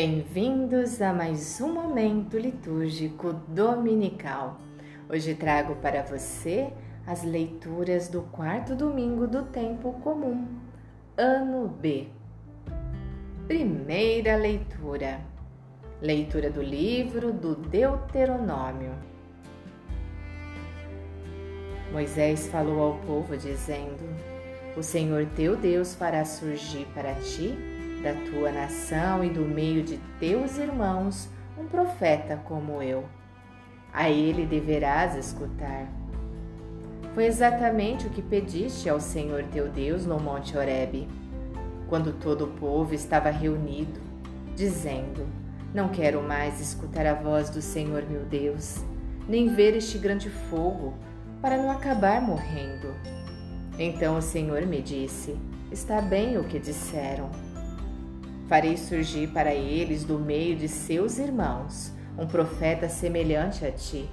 Bem-vindos 0.00 1.02
a 1.02 1.12
mais 1.12 1.60
um 1.60 1.72
momento 1.72 2.38
litúrgico 2.38 3.32
dominical. 3.48 4.56
Hoje 5.08 5.34
trago 5.34 5.74
para 5.74 6.04
você 6.04 6.72
as 7.04 7.24
leituras 7.24 8.06
do 8.06 8.22
quarto 8.22 8.76
domingo 8.76 9.26
do 9.26 9.42
tempo 9.46 9.94
comum, 9.94 10.46
ano 11.16 11.66
B. 11.66 12.06
Primeira 13.48 14.36
leitura. 14.36 15.20
Leitura 16.00 16.48
do 16.48 16.62
livro 16.62 17.32
do 17.32 17.56
Deuteronômio. 17.56 18.92
Moisés 21.90 22.46
falou 22.46 22.80
ao 22.80 22.98
povo 22.98 23.36
dizendo: 23.36 24.08
O 24.76 24.82
Senhor 24.84 25.26
teu 25.34 25.56
Deus 25.56 25.92
fará 25.92 26.24
surgir 26.24 26.86
para 26.94 27.14
ti 27.16 27.77
da 28.02 28.14
tua 28.30 28.52
nação 28.52 29.24
e 29.24 29.30
do 29.30 29.42
meio 29.42 29.82
de 29.82 29.98
teus 30.20 30.56
irmãos 30.58 31.28
um 31.58 31.66
profeta 31.66 32.36
como 32.44 32.82
eu. 32.82 33.04
A 33.92 34.08
ele 34.08 34.46
deverás 34.46 35.16
escutar. 35.16 35.88
Foi 37.14 37.26
exatamente 37.26 38.06
o 38.06 38.10
que 38.10 38.22
pediste 38.22 38.88
ao 38.88 39.00
Senhor 39.00 39.44
teu 39.44 39.68
Deus 39.68 40.06
no 40.06 40.20
Monte 40.20 40.56
Horebe, 40.56 41.08
quando 41.88 42.12
todo 42.12 42.44
o 42.44 42.52
povo 42.58 42.94
estava 42.94 43.30
reunido, 43.30 44.00
dizendo: 44.54 45.26
Não 45.74 45.88
quero 45.88 46.22
mais 46.22 46.60
escutar 46.60 47.06
a 47.06 47.14
voz 47.14 47.50
do 47.50 47.60
Senhor 47.60 48.04
meu 48.08 48.24
Deus, 48.24 48.84
nem 49.26 49.48
ver 49.48 49.74
este 49.74 49.98
grande 49.98 50.30
fogo, 50.30 50.94
para 51.42 51.56
não 51.56 51.70
acabar 51.70 52.20
morrendo. 52.20 52.94
Então 53.78 54.18
o 54.18 54.22
Senhor 54.22 54.64
me 54.66 54.80
disse: 54.80 55.36
Está 55.72 56.00
bem 56.00 56.38
o 56.38 56.44
que 56.44 56.58
disseram 56.58 57.30
Farei 58.48 58.78
surgir 58.78 59.28
para 59.28 59.54
eles 59.54 60.04
do 60.04 60.18
meio 60.18 60.56
de 60.56 60.68
seus 60.68 61.18
irmãos 61.18 61.92
um 62.16 62.26
profeta 62.26 62.88
semelhante 62.88 63.66
a 63.66 63.70
ti. 63.70 64.08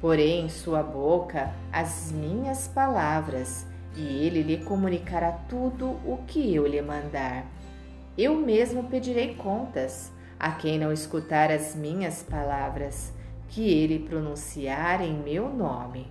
Porei 0.00 0.40
em 0.40 0.48
sua 0.48 0.82
boca 0.82 1.52
as 1.70 2.10
minhas 2.10 2.66
palavras, 2.66 3.66
e 3.94 4.00
ele 4.00 4.42
lhe 4.42 4.64
comunicará 4.64 5.30
tudo 5.30 5.90
o 6.06 6.24
que 6.26 6.54
eu 6.54 6.66
lhe 6.66 6.80
mandar. 6.80 7.44
Eu 8.16 8.34
mesmo 8.34 8.84
pedirei 8.84 9.34
contas 9.34 10.10
a 10.40 10.50
quem 10.50 10.78
não 10.78 10.90
escutar 10.90 11.52
as 11.52 11.76
minhas 11.76 12.22
palavras, 12.22 13.12
que 13.48 13.70
ele 13.70 14.08
pronunciar 14.08 15.02
em 15.02 15.12
meu 15.12 15.50
nome. 15.50 16.10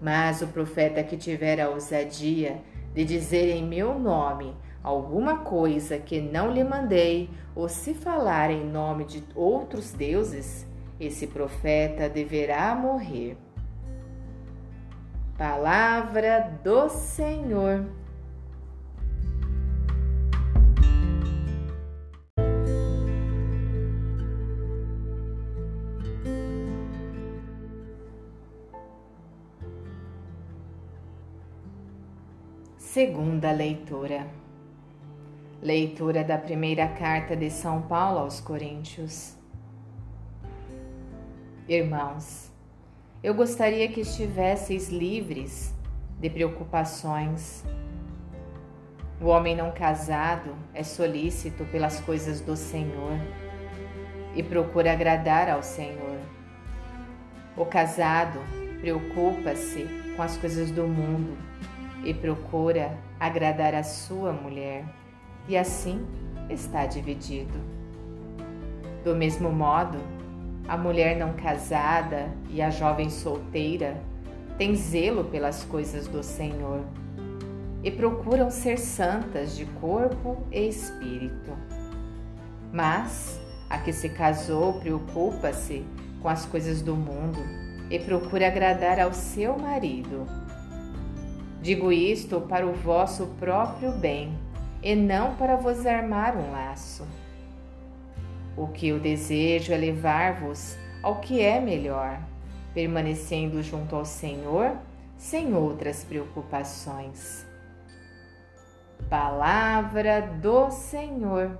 Mas 0.00 0.42
o 0.42 0.48
profeta 0.48 1.02
que 1.02 1.16
tiver 1.16 1.58
a 1.58 1.70
ousadia 1.70 2.60
de 2.94 3.04
dizer 3.04 3.48
em 3.56 3.66
meu 3.66 3.98
nome 3.98 4.54
alguma 4.86 5.38
coisa 5.38 5.98
que 5.98 6.20
não 6.20 6.48
lhe 6.48 6.62
mandei, 6.62 7.28
ou 7.56 7.68
se 7.68 7.92
falar 7.92 8.52
em 8.52 8.64
nome 8.64 9.04
de 9.04 9.24
outros 9.34 9.90
deuses, 9.90 10.64
esse 11.00 11.26
profeta 11.26 12.08
deverá 12.08 12.72
morrer. 12.72 13.36
Palavra 15.36 16.56
do 16.62 16.88
Senhor. 16.88 17.84
Segunda 32.78 33.50
leitura. 33.50 34.45
Leitura 35.62 36.22
da 36.22 36.36
primeira 36.36 36.86
carta 36.86 37.34
de 37.34 37.50
São 37.50 37.80
Paulo 37.80 38.18
aos 38.18 38.40
Coríntios. 38.40 39.34
Irmãos, 41.66 42.52
eu 43.22 43.32
gostaria 43.32 43.88
que 43.88 44.02
estivesseis 44.02 44.90
livres 44.90 45.74
de 46.20 46.28
preocupações. 46.28 47.64
O 49.18 49.28
homem 49.28 49.56
não 49.56 49.72
casado 49.72 50.54
é 50.74 50.82
solícito 50.82 51.64
pelas 51.64 52.00
coisas 52.00 52.42
do 52.42 52.54
Senhor 52.54 53.18
e 54.34 54.42
procura 54.42 54.92
agradar 54.92 55.48
ao 55.48 55.62
Senhor. 55.62 56.20
O 57.56 57.64
casado 57.64 58.40
preocupa-se 58.78 59.88
com 60.14 60.22
as 60.22 60.36
coisas 60.36 60.70
do 60.70 60.86
mundo 60.86 61.34
e 62.04 62.12
procura 62.12 62.96
agradar 63.18 63.74
a 63.74 63.82
sua 63.82 64.34
mulher 64.34 64.84
e 65.48 65.56
assim 65.56 66.04
está 66.48 66.86
dividido. 66.86 67.58
Do 69.04 69.14
mesmo 69.14 69.50
modo, 69.50 69.98
a 70.68 70.76
mulher 70.76 71.16
não 71.16 71.32
casada 71.34 72.28
e 72.50 72.60
a 72.60 72.70
jovem 72.70 73.08
solteira 73.08 74.02
têm 74.58 74.74
zelo 74.74 75.24
pelas 75.24 75.64
coisas 75.64 76.08
do 76.08 76.22
Senhor 76.22 76.80
e 77.82 77.90
procuram 77.90 78.50
ser 78.50 78.78
santas 78.78 79.56
de 79.56 79.64
corpo 79.80 80.38
e 80.50 80.68
espírito. 80.68 81.52
Mas 82.72 83.40
a 83.70 83.78
que 83.78 83.92
se 83.92 84.08
casou 84.08 84.80
preocupa-se 84.80 85.84
com 86.20 86.28
as 86.28 86.44
coisas 86.44 86.82
do 86.82 86.96
mundo 86.96 87.38
e 87.88 87.98
procura 87.98 88.48
agradar 88.48 88.98
ao 88.98 89.12
seu 89.12 89.56
marido. 89.56 90.26
Digo 91.62 91.92
isto 91.92 92.40
para 92.40 92.66
o 92.66 92.72
vosso 92.72 93.26
próprio 93.38 93.92
bem 93.92 94.45
e 94.86 94.94
não 94.94 95.34
para 95.34 95.56
vos 95.56 95.84
armar 95.84 96.36
um 96.36 96.52
laço. 96.52 97.04
O 98.56 98.68
que 98.68 98.86
eu 98.86 99.00
desejo 99.00 99.72
é 99.72 99.76
levar-vos 99.76 100.76
ao 101.02 101.16
que 101.16 101.40
é 101.40 101.60
melhor, 101.60 102.20
permanecendo 102.72 103.60
junto 103.64 103.96
ao 103.96 104.04
Senhor 104.04 104.76
sem 105.18 105.56
outras 105.56 106.04
preocupações. 106.04 107.44
Palavra 109.10 110.20
do 110.22 110.70
Senhor. 110.70 111.58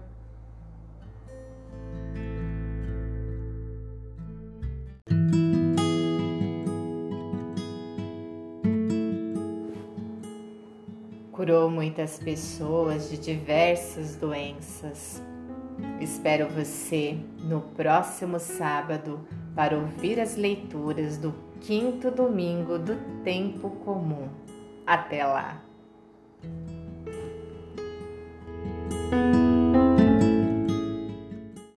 Curou 11.36 11.70
muitas 11.70 12.18
pessoas 12.18 13.10
de 13.10 13.18
diversas 13.18 14.16
doenças. 14.16 15.22
Espero 16.00 16.48
você 16.48 17.18
no 17.44 17.60
próximo 17.60 18.40
sábado 18.40 19.20
para 19.54 19.76
ouvir 19.76 20.18
as 20.18 20.34
leituras 20.34 21.18
do 21.18 21.34
quinto 21.60 22.10
domingo 22.10 22.78
do 22.78 22.96
tempo 23.22 23.68
comum. 23.68 24.30
Até 24.86 25.26
lá! 25.26 25.65